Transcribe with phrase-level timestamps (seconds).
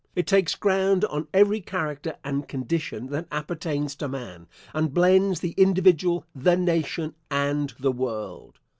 [0.15, 5.51] It takes ground on every character and condition that appertains to man, and blends the
[5.57, 8.57] individual, the nation, and the world.